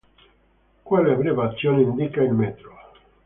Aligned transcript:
Quale 0.81 1.11
abbreviazione, 1.11 1.83
indica 1.83 2.23
il 2.23 2.33
metro. 2.33 2.75